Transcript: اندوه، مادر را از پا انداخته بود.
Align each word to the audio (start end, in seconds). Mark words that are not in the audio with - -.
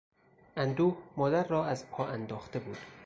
اندوه، 0.57 0.97
مادر 1.17 1.43
را 1.47 1.65
از 1.65 1.89
پا 1.89 2.05
انداخته 2.05 2.59
بود. 2.59 2.77